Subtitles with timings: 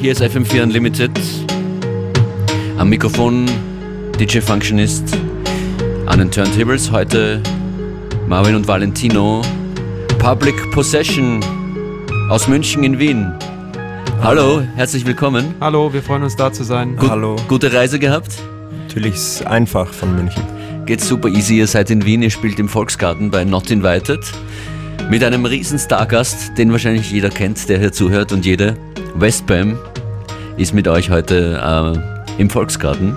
[0.00, 1.10] Hier ist FM4 Unlimited.
[2.78, 3.46] Am Mikrofon
[4.20, 5.18] DJ Functionist,
[6.06, 7.42] an den Turntables heute
[8.28, 9.42] Marvin und Valentino.
[10.20, 11.40] Public Possession
[12.30, 13.32] aus München in Wien.
[14.22, 15.56] Hallo, herzlich willkommen.
[15.60, 16.94] Hallo, wir freuen uns da zu sein.
[16.96, 17.34] Gut, Hallo.
[17.48, 18.34] Gute Reise gehabt?
[18.86, 20.44] Natürlich ist einfach von München.
[20.86, 24.20] Geht super easy, ihr seid in Wien, ihr spielt im Volksgarten bei Not Invited.
[25.10, 28.76] Mit einem riesen Stargast, den wahrscheinlich jeder kennt, der hier zuhört und jede.
[29.14, 29.76] Westbam
[30.58, 31.60] ist mit euch heute
[32.36, 33.16] äh, im Volksgarten.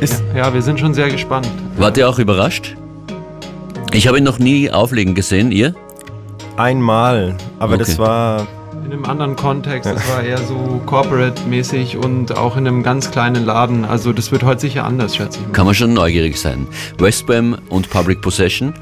[0.00, 1.48] Ist Ja, wir sind schon sehr gespannt.
[1.78, 2.76] Wart ihr auch überrascht?
[3.92, 5.74] Ich habe ihn noch nie auflegen gesehen, ihr?
[6.58, 7.98] einmal, aber das Okay.
[7.98, 8.46] war
[8.86, 13.44] In einem anderen Kontext, das war eher so corporate-mäßig und auch in einem ganz kleinen
[13.44, 13.84] Laden.
[13.84, 15.52] Also das wird heute sicher anders, schätze ich mal.
[15.52, 16.66] Kann man schon neugierig sein.
[16.98, 18.72] Westbam und Public Possession.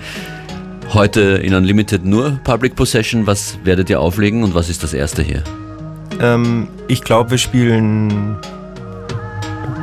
[0.93, 3.27] Heute in Unlimited nur Public Possession.
[3.27, 5.43] Was werdet ihr auflegen und was ist das erste hier?
[6.21, 8.37] Ähm, ich glaube, wir spielen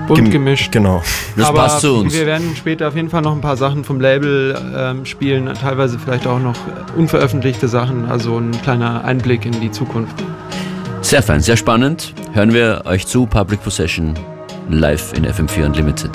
[0.08, 0.72] Bunt gem- gemischt.
[0.72, 1.02] Genau.
[1.38, 2.14] Das Aber passt zu uns.
[2.14, 5.98] wir werden später auf jeden Fall noch ein paar Sachen vom Label ähm, spielen, teilweise
[6.00, 6.56] vielleicht auch noch
[6.98, 10.16] unveröffentlichte Sachen, also ein kleiner Einblick in die Zukunft.
[11.02, 12.14] Sehr fein, sehr spannend.
[12.34, 14.14] Hören wir euch zu Public Possession
[14.70, 16.12] live in FM4 Unlimited.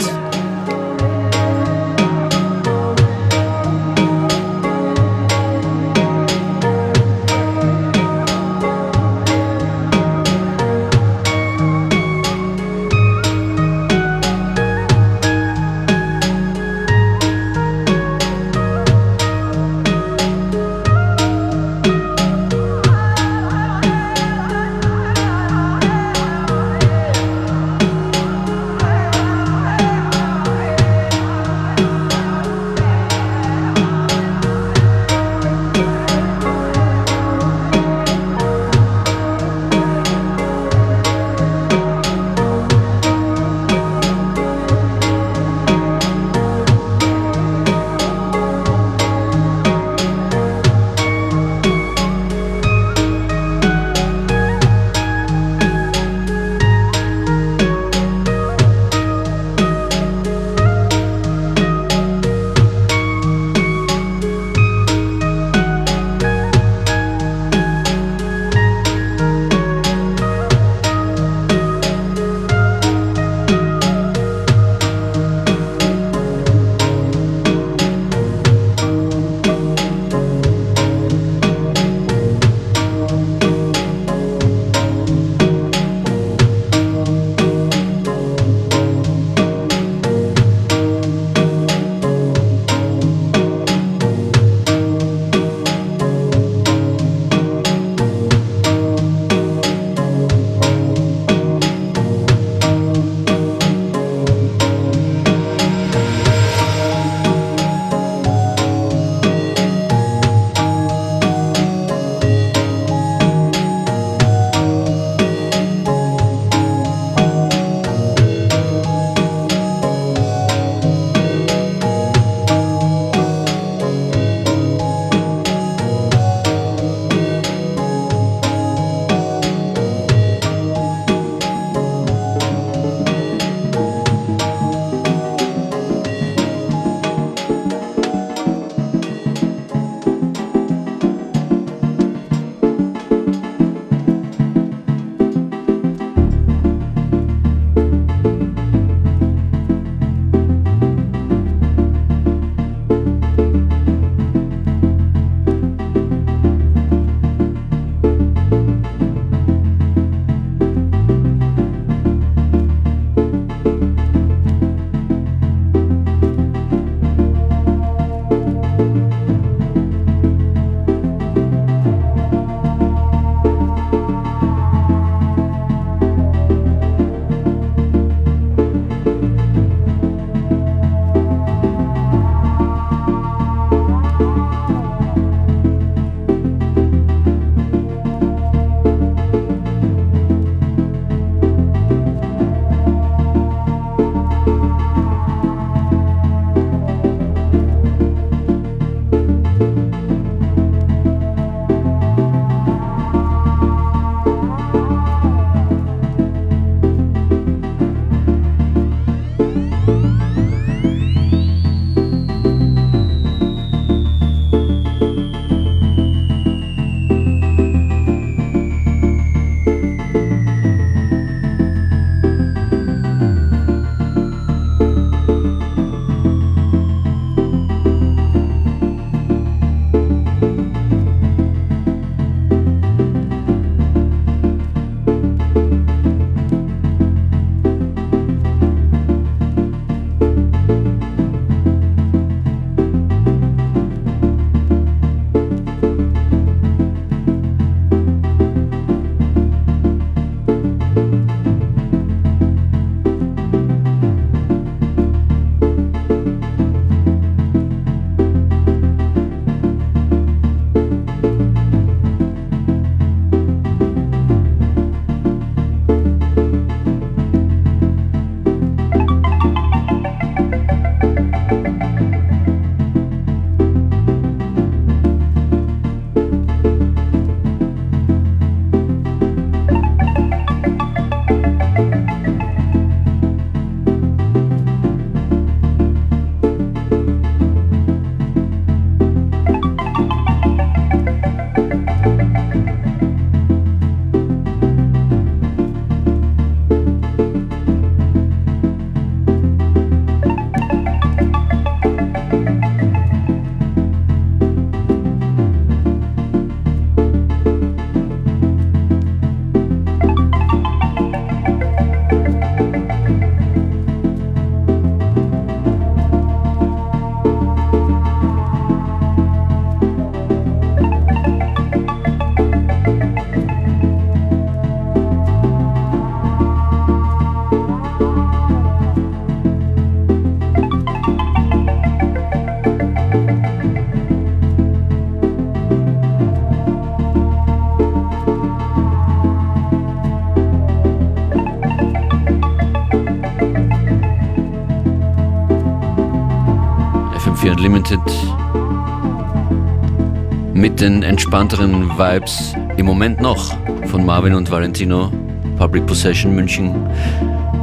[350.77, 353.57] Mit den entspannteren Vibes im Moment noch
[353.87, 355.11] von Marvin und Valentino,
[355.57, 356.75] Public Possession München.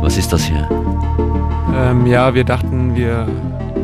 [0.01, 0.67] Was ist das hier?
[1.77, 3.27] Ähm, ja, wir dachten, wir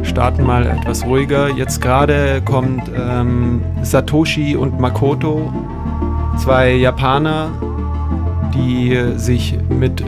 [0.02, 1.48] starten mal etwas ruhiger.
[1.48, 5.54] Jetzt gerade kommt ähm, Satoshi und Makoto,
[6.40, 7.52] zwei Japaner,
[8.56, 10.04] die sich mit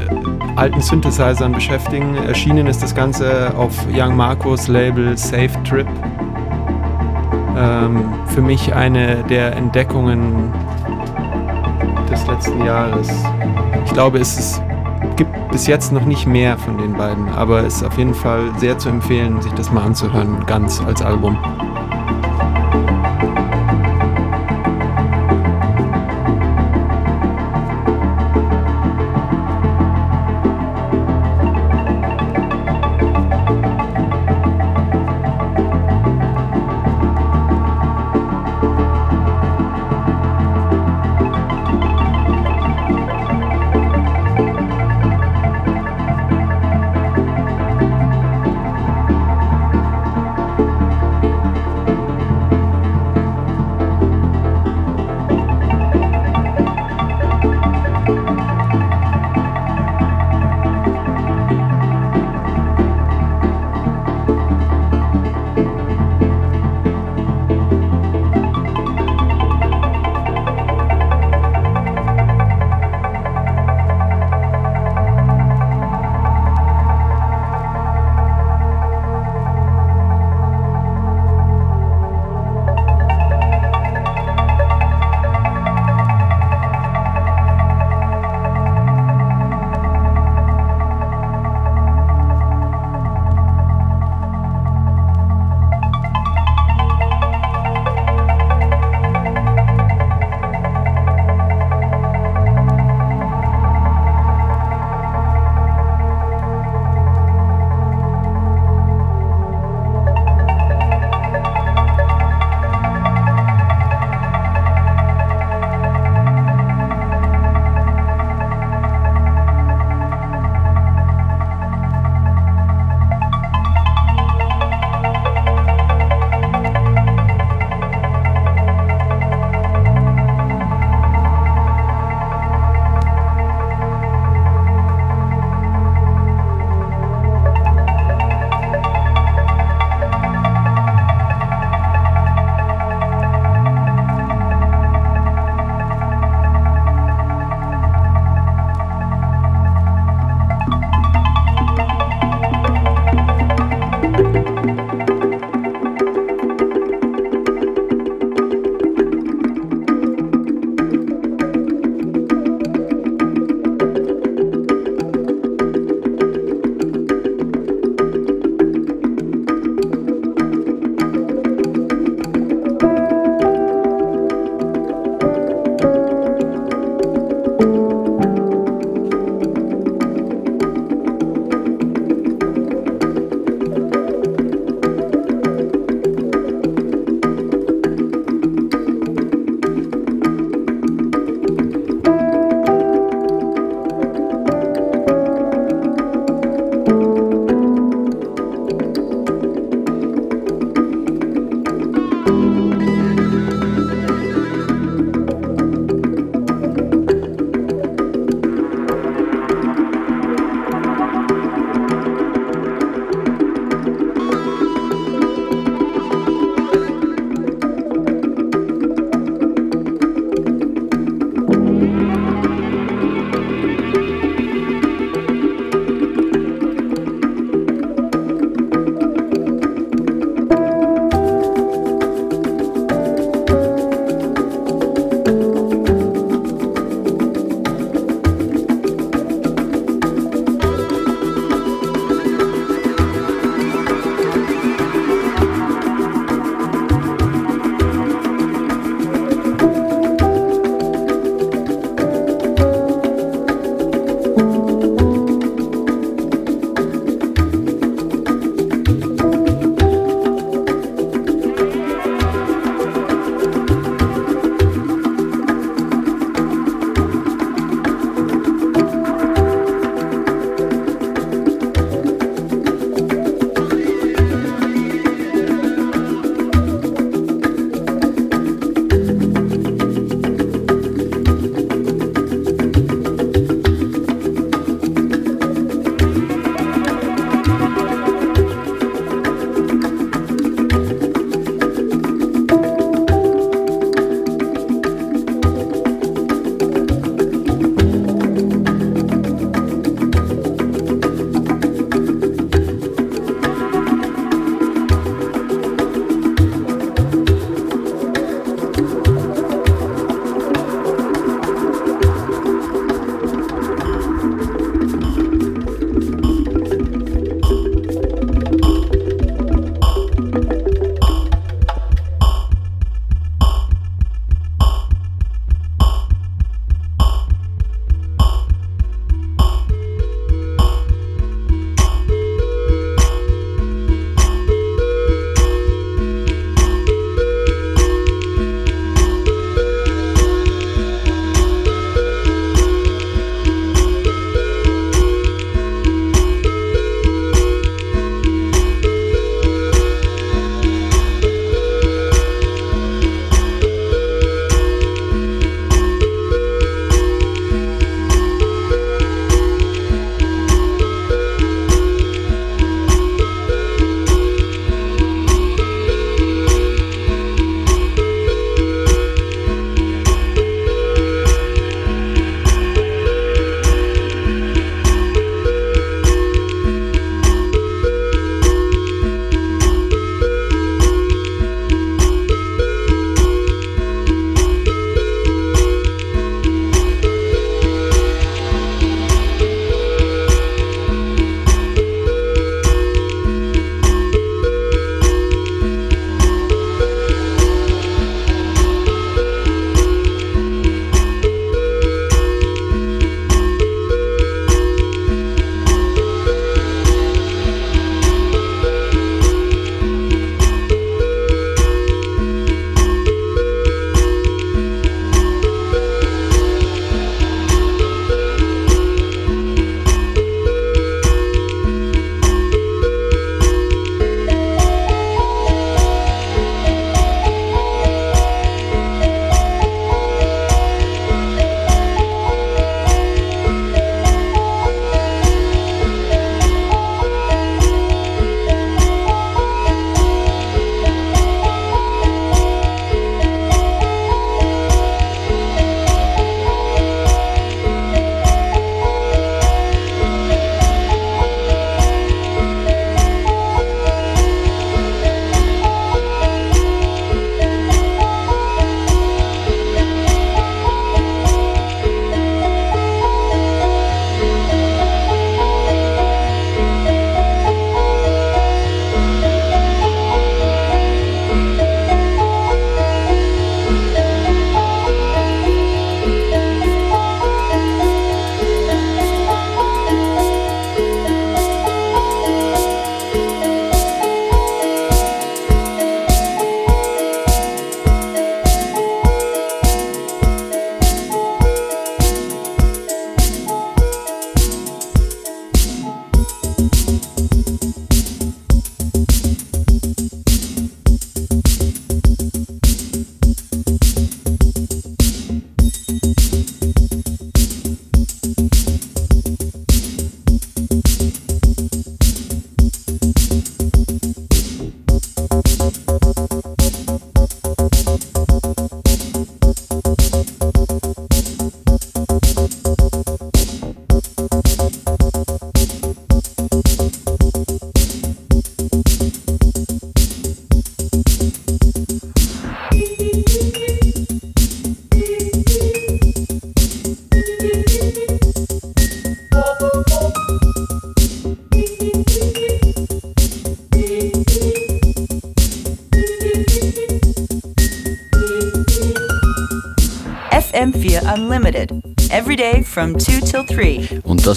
[0.56, 2.16] alten Synthesizern beschäftigen.
[2.28, 5.88] Erschienen ist das Ganze auf Young Marcos Label Safe Trip.
[7.58, 10.54] Ähm, für mich eine der Entdeckungen
[12.10, 13.10] des letzten Jahres.
[13.86, 14.64] Ich glaube, es ist,
[15.18, 18.52] gibt bis jetzt noch nicht mehr von den beiden, aber es ist auf jeden Fall
[18.58, 21.38] sehr zu empfehlen, sich das mal anzuhören, ganz als Album.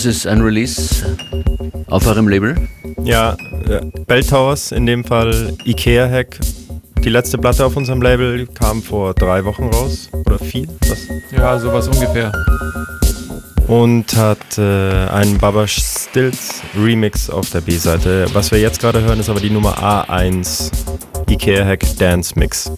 [0.04, 1.16] Das ist ein Release
[1.86, 2.56] auf eurem Label?
[3.04, 3.36] Ja,
[3.66, 6.38] äh, Bell Towers, in dem Fall Ikea Hack.
[7.02, 10.10] Die letzte Platte auf unserem Label kam vor drei Wochen raus.
[10.26, 10.66] Oder vier?
[10.88, 10.98] Was?
[11.30, 12.32] Ja, sowas ungefähr.
[13.66, 18.26] Und hat äh, einen Baba Stills Remix auf der B-Seite.
[18.34, 20.70] Was wir jetzt gerade hören, ist aber die Nummer A1
[21.30, 22.70] Ikea Hack Dance Mix.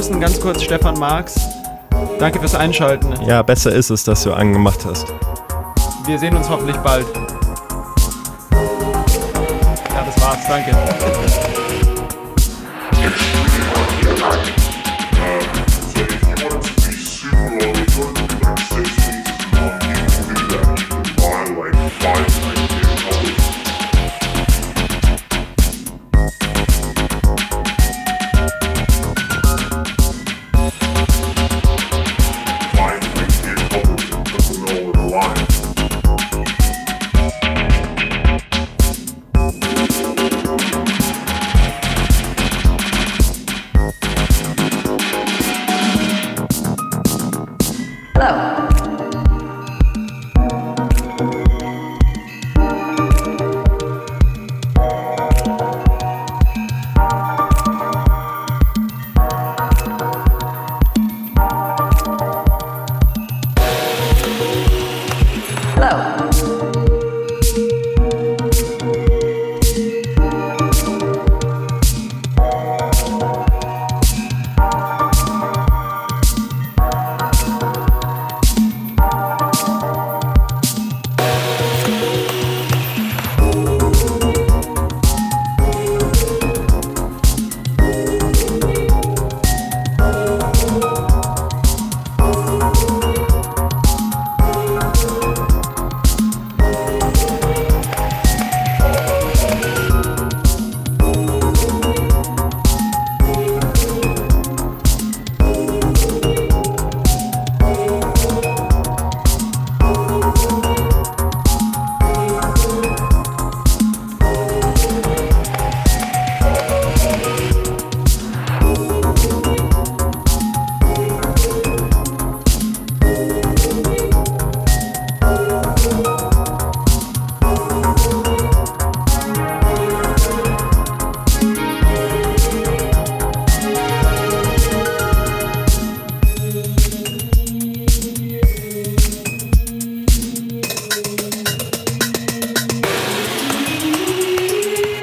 [0.00, 1.38] Grüßen ganz kurz Stefan Marx.
[2.18, 3.20] Danke fürs Einschalten.
[3.26, 5.06] Ja, besser ist es, dass du angemacht hast.
[6.06, 7.04] Wir sehen uns hoffentlich bald.
[8.50, 10.38] Ja, das war's.
[10.48, 11.59] Danke.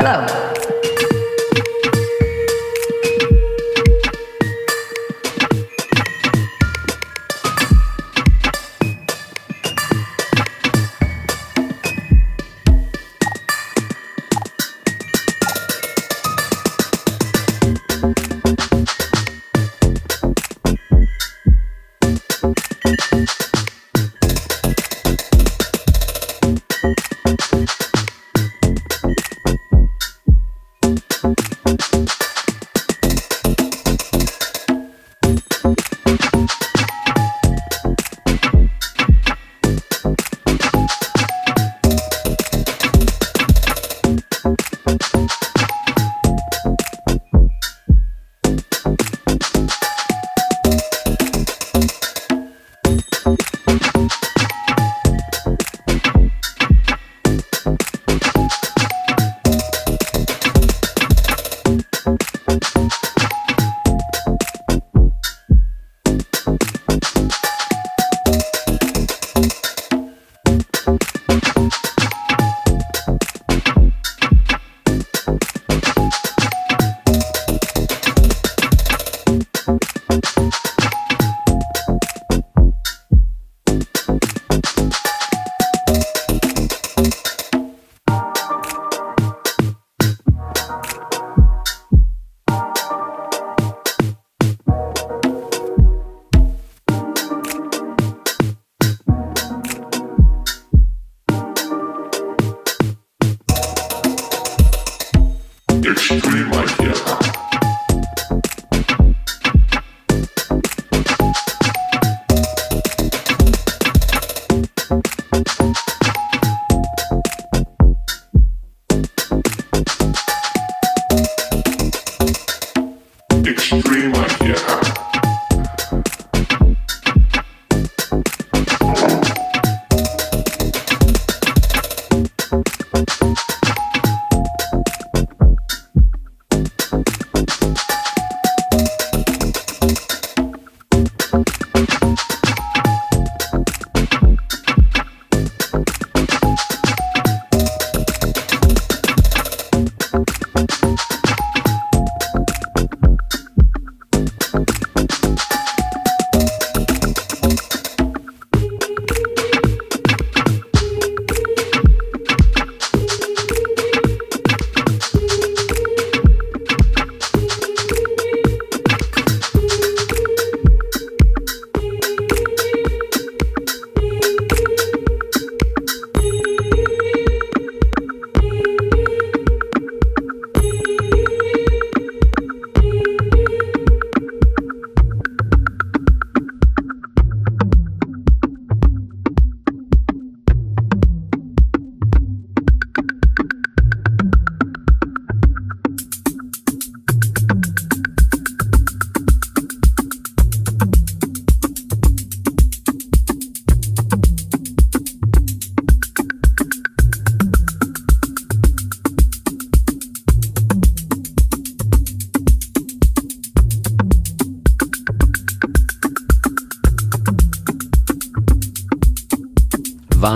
[0.07, 0.36] Hello.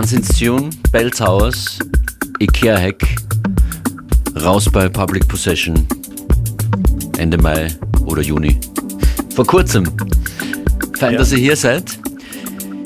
[0.02, 1.78] Wahnsinnstune, Bell Towers,
[2.40, 3.04] Ikea Hack,
[4.44, 5.88] raus bei Public Possession,
[7.20, 7.68] Ende Mai
[8.08, 8.60] oder Juni.
[9.36, 9.86] Vor kurzem.
[10.98, 11.20] Fein, ja.
[11.20, 12.00] dass ihr hier seid.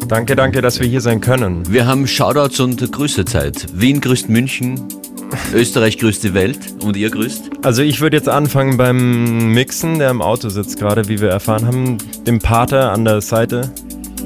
[0.10, 1.64] Danke, danke, dass wir hier sein können.
[1.72, 3.66] Wir haben Shoutouts und Grüßezeit.
[3.74, 4.86] Wien grüßt München,
[5.54, 7.50] Österreich grüßt die Welt und ihr grüßt?
[7.62, 11.66] Also ich würde jetzt anfangen beim Mixen, der im Auto sitzt gerade, wie wir erfahren
[11.66, 11.98] haben,
[12.28, 13.72] dem Pater an der Seite.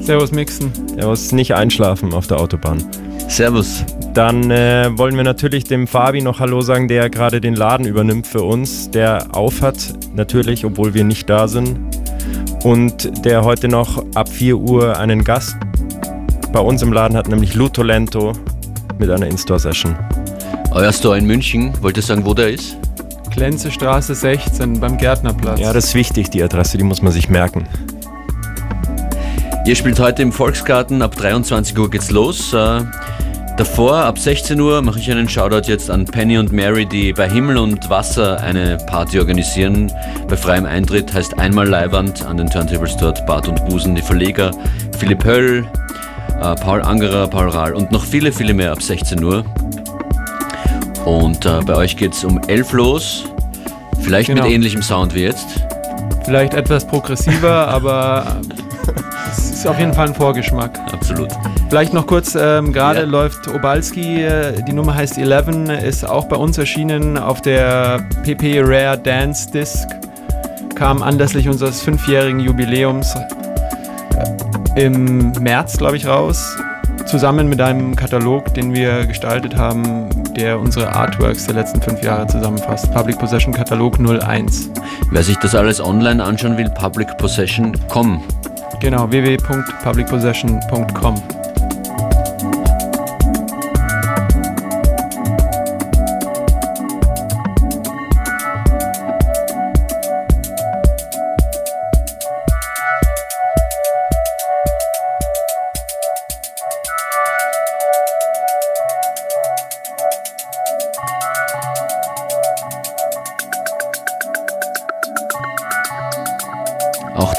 [0.02, 0.72] Servus Mixen.
[0.88, 2.82] Servus, nicht einschlafen auf der Autobahn.
[3.28, 3.84] Servus.
[4.14, 8.26] Dann äh, wollen wir natürlich dem Fabi noch Hallo sagen, der gerade den Laden übernimmt
[8.26, 9.76] für uns, der aufhat,
[10.14, 11.78] natürlich, obwohl wir nicht da sind.
[12.64, 15.56] Und der heute noch ab 4 Uhr einen Gast
[16.52, 18.32] bei uns im Laden hat, nämlich Luto Lento
[18.98, 19.96] mit einer In-Store-Session.
[20.72, 22.76] Euer Store in München, wollt ihr sagen, wo der ist?
[23.30, 25.60] Klenzestraße 16 beim Gärtnerplatz.
[25.60, 27.64] Ja, das ist wichtig, die Adresse, die muss man sich merken.
[29.70, 32.52] Ihr spielt heute im Volksgarten, ab 23 Uhr geht's los.
[32.52, 32.80] Äh,
[33.56, 37.30] davor, ab 16 Uhr, mache ich einen Shoutout jetzt an Penny und Mary, die bei
[37.30, 39.92] Himmel und Wasser eine Party organisieren.
[40.26, 44.50] Bei freiem Eintritt heißt einmal Leihwand an den Turntables dort, Bart und Busen, die Verleger,
[44.98, 45.64] Philipp Höll,
[46.42, 49.44] äh, Paul Angerer, Paul Rahl und noch viele, viele mehr ab 16 Uhr.
[51.04, 53.24] Und äh, bei euch geht's um 11 los,
[54.00, 54.42] vielleicht genau.
[54.42, 55.46] mit ähnlichem Sound wie jetzt.
[56.24, 58.40] Vielleicht etwas progressiver, aber
[59.60, 60.78] ist auf jeden Fall ein Vorgeschmack.
[60.90, 61.28] Absolut.
[61.68, 63.06] Vielleicht noch kurz, ähm, gerade ja.
[63.06, 68.62] läuft Obalski, äh, die Nummer heißt 11, ist auch bei uns erschienen auf der PP
[68.62, 69.86] Rare Dance Disc,
[70.74, 73.14] kam anlässlich unseres fünfjährigen Jubiläums
[74.76, 76.56] äh, im März, glaube ich, raus,
[77.04, 82.26] zusammen mit einem Katalog, den wir gestaltet haben, der unsere Artworks der letzten fünf Jahre
[82.28, 82.90] zusammenfasst.
[82.94, 84.70] Public Possession Katalog 01.
[85.10, 88.22] Wer sich das alles online anschauen will, publicpossession.com.
[88.78, 91.39] Genau, www.publicpossession.com.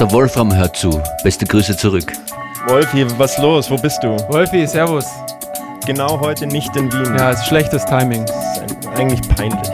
[0.01, 0.99] Der Wolfram hört zu.
[1.23, 2.11] Beste Grüße zurück.
[2.65, 3.69] Wolfi, was los?
[3.69, 4.17] Wo bist du?
[4.29, 5.05] Wolfi, servus.
[5.85, 7.15] Genau heute nicht in Wien.
[7.15, 8.25] Ja, ist schlechtes Timing.
[8.25, 9.70] Das ist eigentlich peinlich.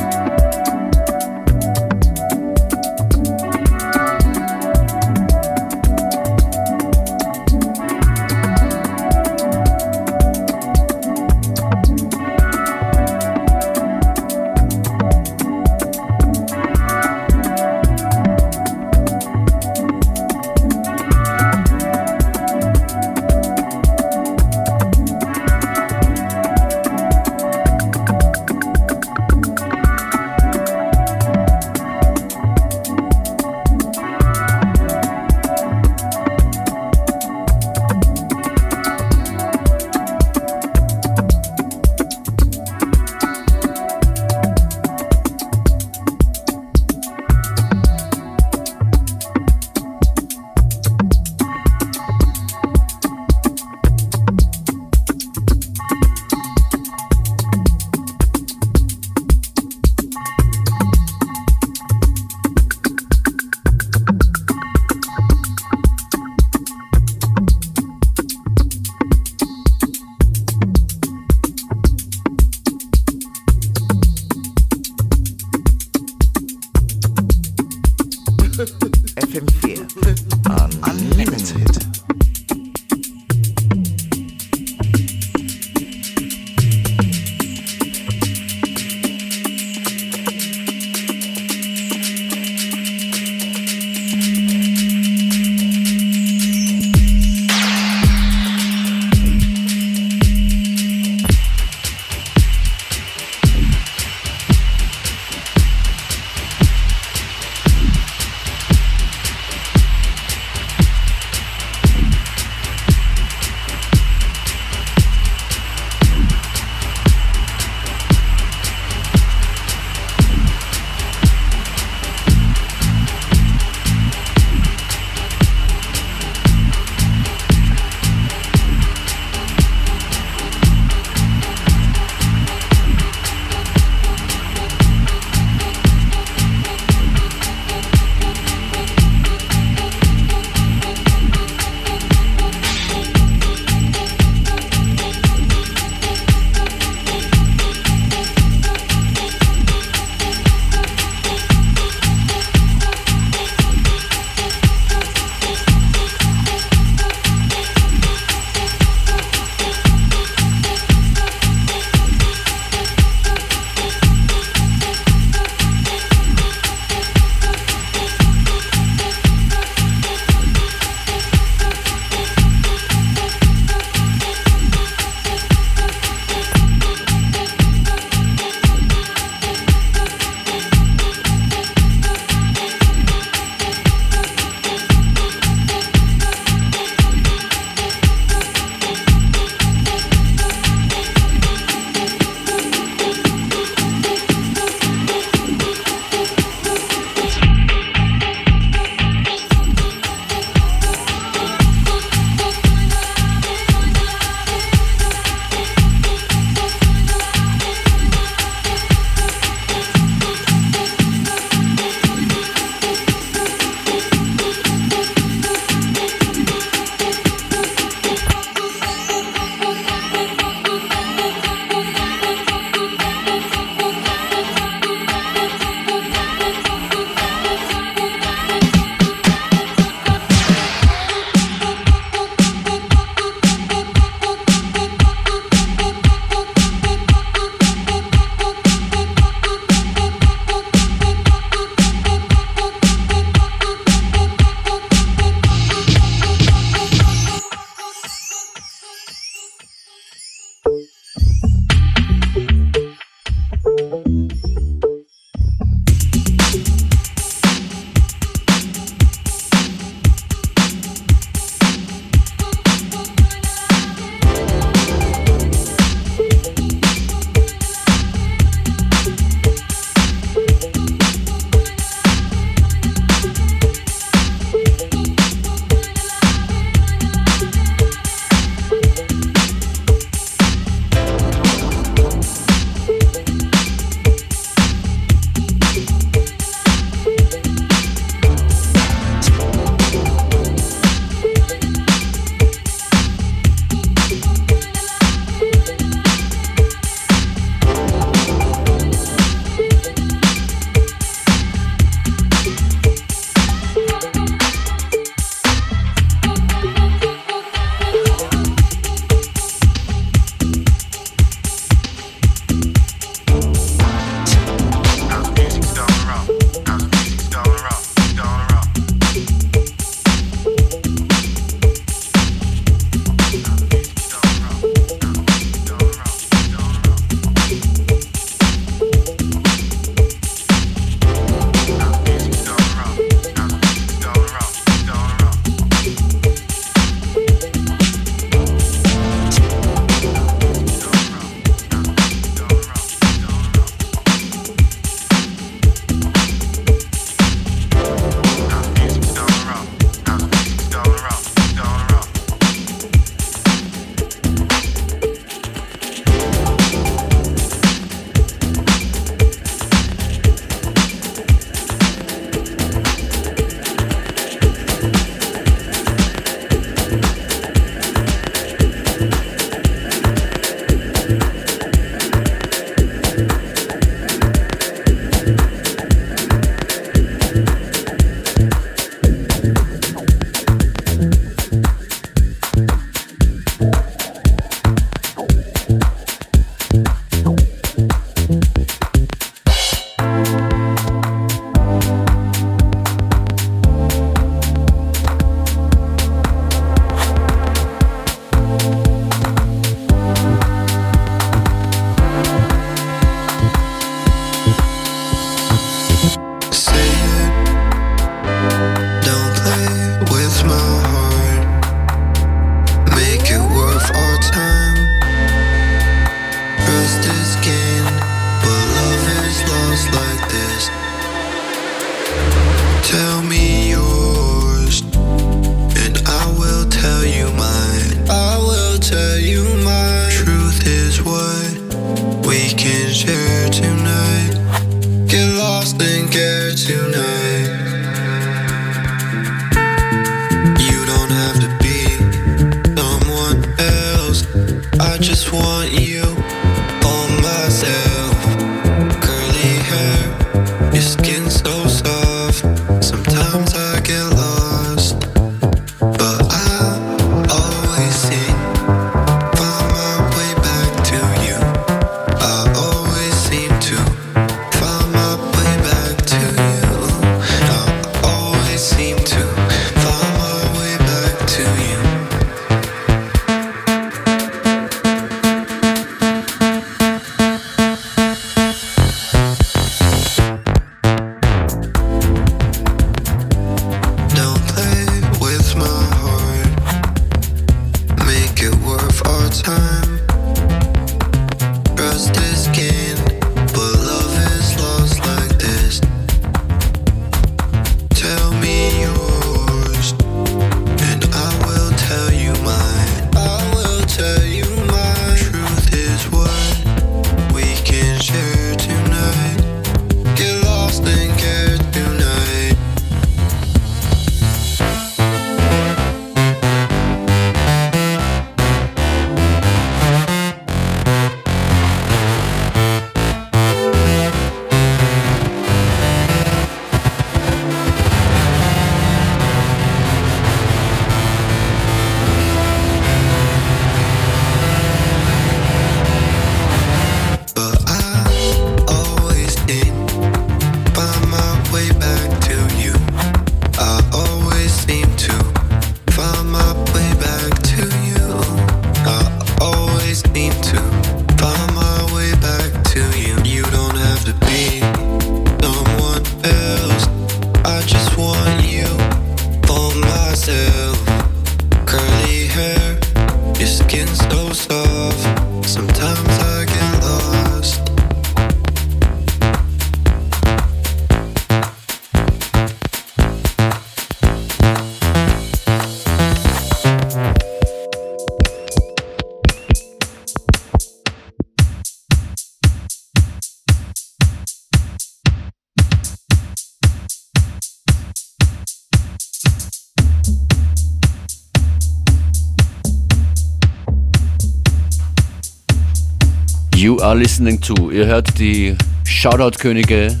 [597.20, 597.70] Listening to.
[597.70, 600.00] Ihr hört die Shoutout-Könige,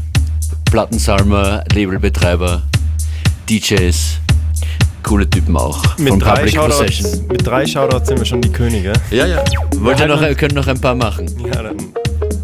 [0.70, 2.62] Plattensalmer, Labelbetreiber,
[3.48, 4.20] DJs,
[5.02, 5.98] coole Typen auch.
[5.98, 7.26] Mit drei, Possession.
[7.28, 8.94] mit drei Shoutouts sind wir schon die Könige.
[9.10, 9.44] Ja, ja.
[9.76, 11.26] Wollt ihr noch, können noch ein paar machen?
[11.44, 11.76] Ja, dann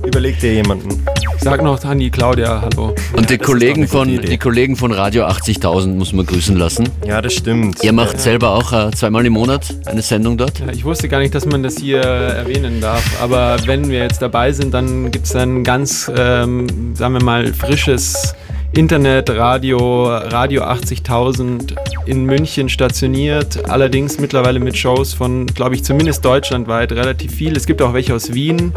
[0.05, 1.03] überleg dir jemanden.
[1.47, 2.93] Sag noch Hanni, Claudia, hallo.
[3.13, 6.89] Und die, Kollegen von, die Kollegen von Radio 80.000 muss man grüßen lassen.
[7.07, 7.85] Ja, das stimmt.
[7.85, 8.19] Ihr macht ja.
[8.19, 10.59] selber auch äh, zweimal im Monat eine Sendung dort?
[10.59, 13.23] Ja, ich wusste gar nicht, dass man das hier erwähnen darf.
[13.23, 17.55] Aber wenn wir jetzt dabei sind, dann gibt es ein ganz, ähm, sagen wir mal,
[17.55, 18.35] frisches
[18.73, 21.77] Internet, Radio, Radio 80.000
[22.07, 23.71] in München stationiert.
[23.71, 27.57] Allerdings mittlerweile mit Shows von, glaube ich, zumindest deutschlandweit relativ viel.
[27.57, 28.73] Es gibt auch welche aus Wien.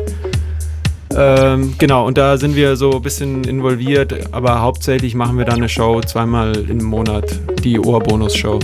[1.15, 5.53] Ähm, genau, und da sind wir so ein bisschen involviert, aber hauptsächlich machen wir da
[5.53, 7.25] eine Show zweimal im Monat,
[7.63, 8.59] die Ohrbonus-Show.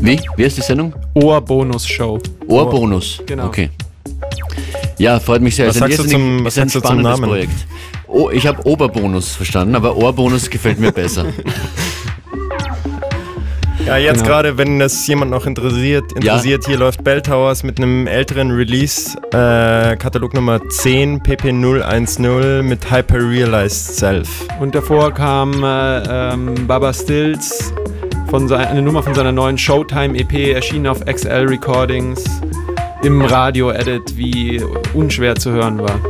[0.00, 0.20] Wie?
[0.36, 0.92] Wie ist die Sendung?
[1.14, 2.18] Ohrbonus-Show.
[2.48, 3.22] Ohrbonus?
[3.26, 3.46] Genau.
[3.46, 3.70] Okay.
[4.98, 5.68] Ja, freut mich sehr.
[5.68, 7.24] Was sagst du zum, was sagst du zum Namen?
[7.24, 7.66] Projekt.
[8.06, 11.26] Oh, ich habe Oberbonus verstanden, aber Ohrbonus gefällt mir besser.
[13.86, 14.28] Ja, jetzt genau.
[14.28, 16.68] gerade, wenn das jemand noch interessiert, interessiert ja.
[16.68, 23.18] hier läuft Bell Towers mit einem älteren Release, äh, Katalog Nummer 10, PP010 mit Hyper
[23.18, 24.28] Realized Self.
[24.60, 27.72] Und davor kam äh, ähm, Baba Stills,
[28.30, 32.24] von eine Nummer von seiner neuen Showtime EP, erschienen auf XL Recordings,
[33.02, 34.62] im Radio-Edit, wie
[34.94, 36.00] unschwer zu hören war.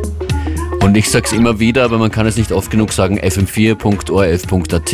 [0.82, 4.92] Und ich sag's immer wieder, aber man kann es nicht oft genug sagen, fm4.orf.at.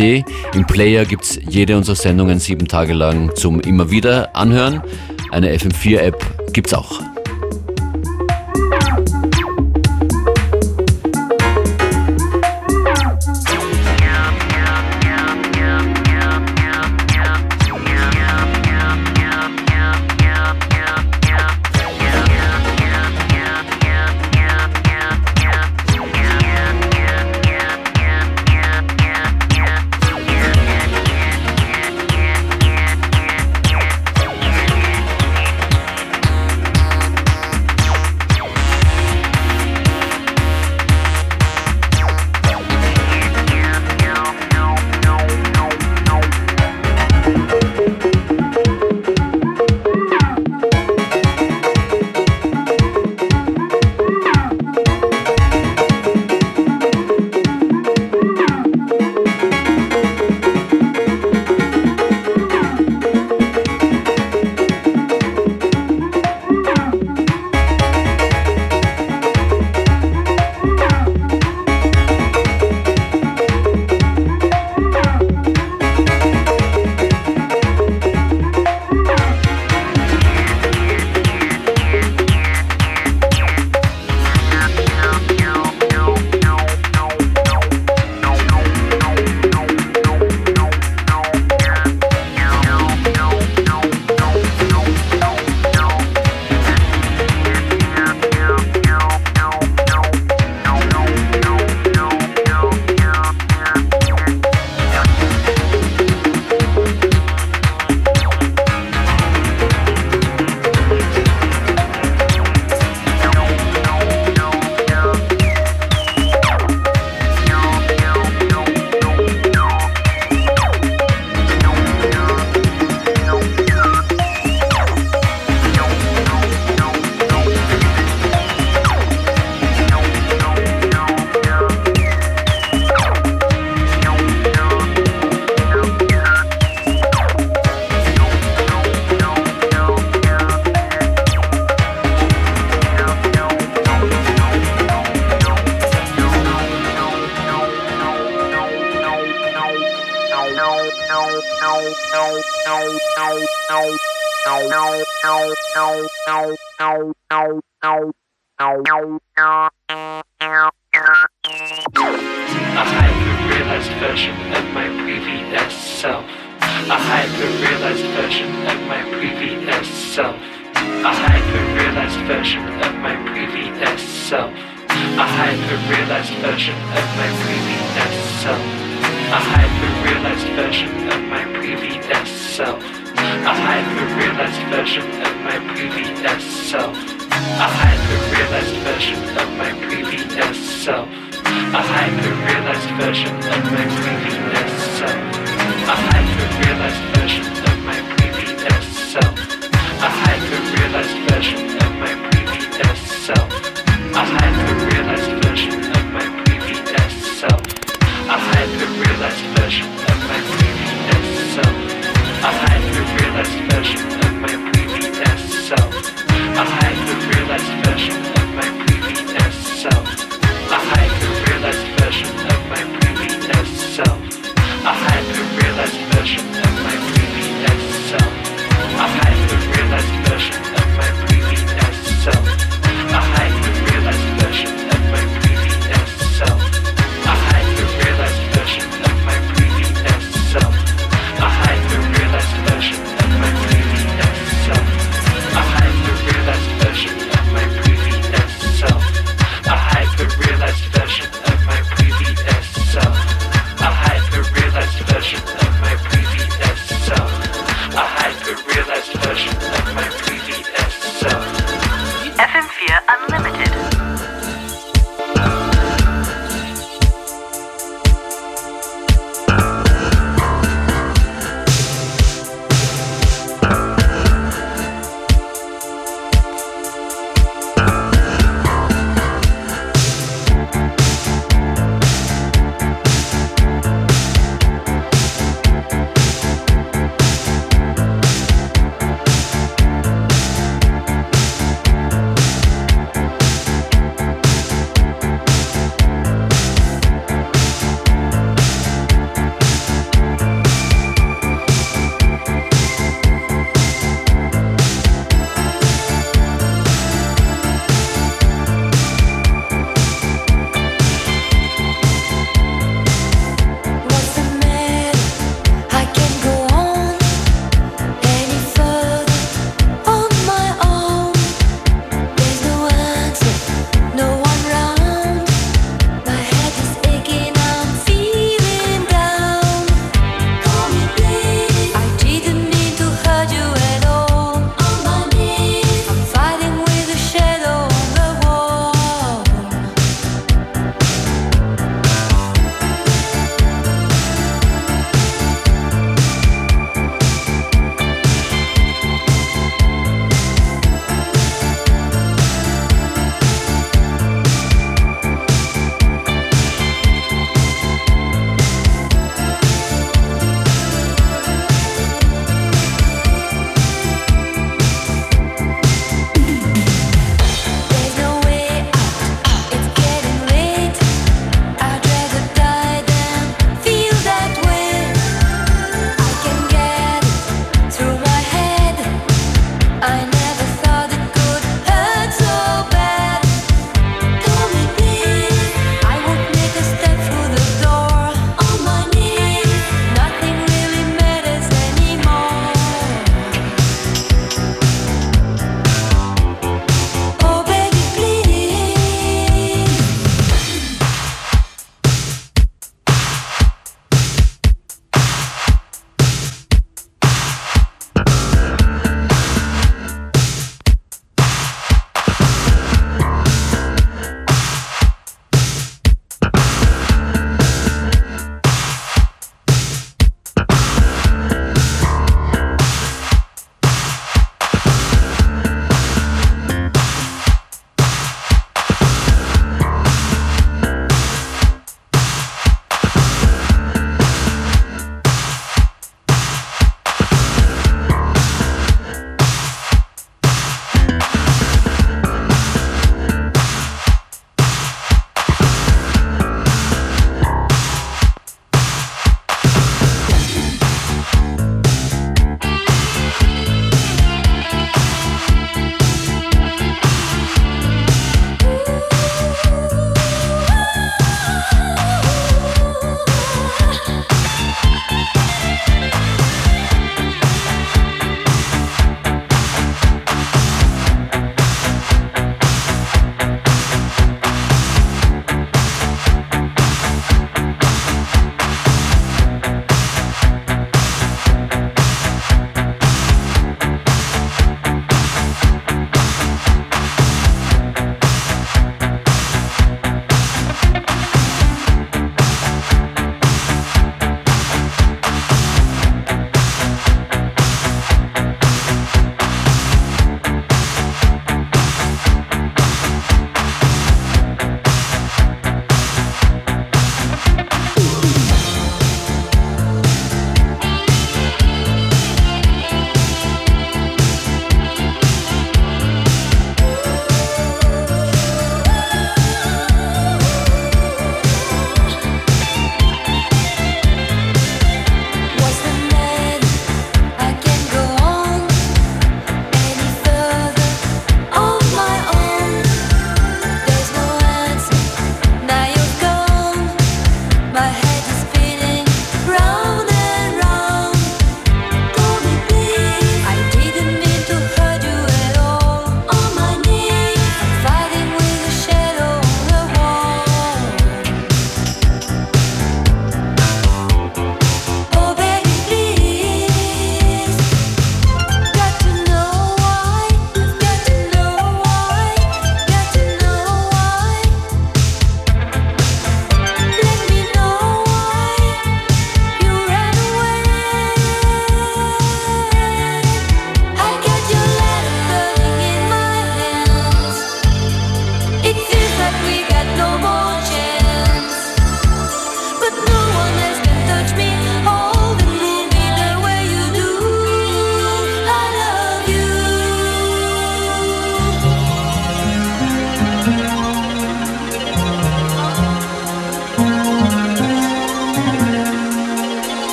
[0.55, 4.83] Im Player gibt's jede unserer Sendungen sieben Tage lang zum immer wieder anhören.
[5.31, 7.01] Eine FM4-App gibt's auch.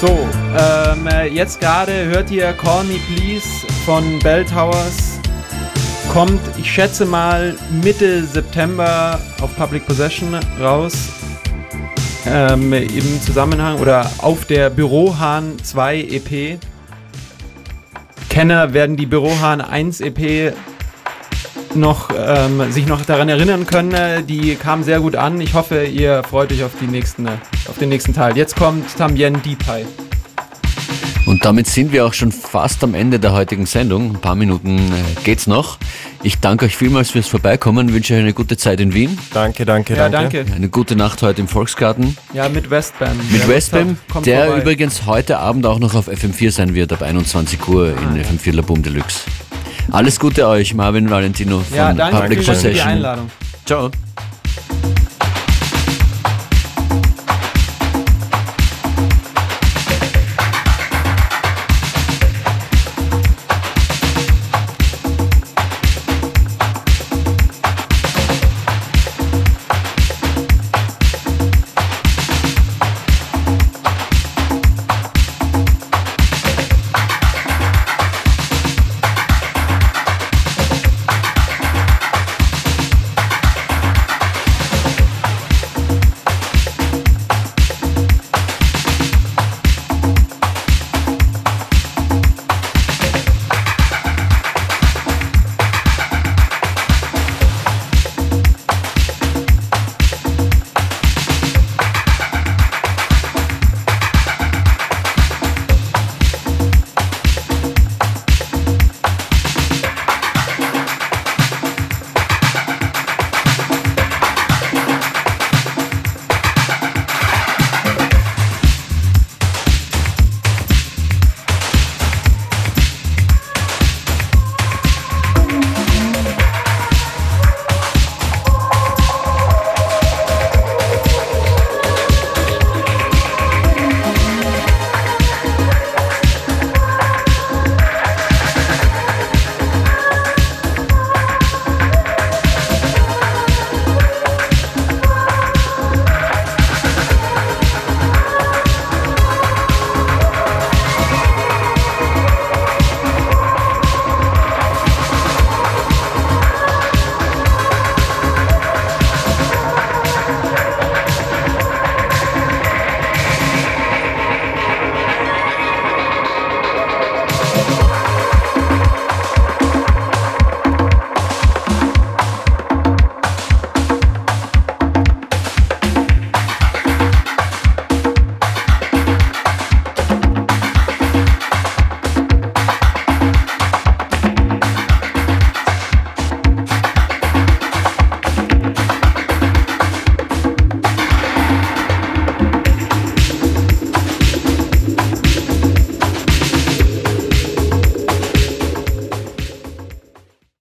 [0.00, 5.18] So, ähm, äh, jetzt gerade hört ihr Call Me Please von Bell Towers.
[6.12, 11.08] Kommt, ich schätze mal, Mitte September auf Public Possession raus.
[12.26, 16.60] Ähm, Im Zusammenhang oder auf der Bürohahn 2 EP.
[18.28, 20.54] Kenner werden die Bürohahn 1 EP
[21.76, 23.92] noch, ähm, sich noch daran erinnern können.
[23.92, 25.40] Äh, Die kam sehr gut an.
[25.40, 27.30] Ich hoffe, ihr freut euch auf, die nächsten, äh,
[27.68, 28.36] auf den nächsten Teil.
[28.36, 29.86] Jetzt kommt Tambien Deepie.
[31.26, 34.12] Und damit sind wir auch schon fast am Ende der heutigen Sendung.
[34.14, 35.76] Ein paar Minuten äh, geht's noch.
[36.22, 39.94] Ich danke euch vielmals fürs Vorbeikommen, wünsche euch eine gute Zeit in Wien, Danke, danke,
[39.94, 40.38] Ja, danke.
[40.38, 40.54] danke.
[40.54, 42.16] eine gute Nacht heute im Volksgarten.
[42.32, 43.16] Ja, mit Westbam.
[43.30, 44.60] Mit Lust Westbam, der vorbei.
[44.62, 48.52] übrigens heute Abend auch noch auf FM4 sein wird, ab 21 Uhr Ah, in FM4
[48.54, 49.20] La Boom Deluxe.
[49.90, 52.88] Alles Gute euch, Marvin Valentino von Ja, danke Public Dank für die Possession.
[52.88, 53.30] Einladung.
[53.64, 53.90] Ciao.